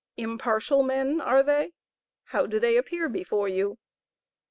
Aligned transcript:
Impartial 0.17 0.81
men, 0.81 1.21
are 1.21 1.43
they? 1.43 1.73
How 2.23 2.47
do 2.47 2.57
they 2.59 2.75
appear 2.75 3.07
before 3.07 3.47
you? 3.47 3.77